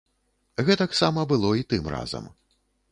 [0.69, 2.25] Гэтаксама было і тым разам.